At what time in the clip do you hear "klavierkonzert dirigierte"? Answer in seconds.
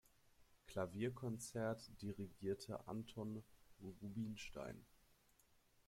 0.65-2.87